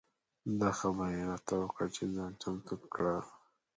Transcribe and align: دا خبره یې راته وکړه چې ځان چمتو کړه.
دا 0.59 0.69
خبره 0.79 1.07
یې 1.15 1.23
راته 1.31 1.53
وکړه 1.57 1.87
چې 1.95 2.03
ځان 2.15 2.31
چمتو 2.41 2.75
کړه. 2.93 3.15